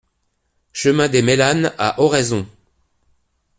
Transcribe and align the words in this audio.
Chemin 0.73 1.09
des 1.09 1.21
Mélanes 1.21 1.73
à 1.77 2.01
Oraison 2.01 2.47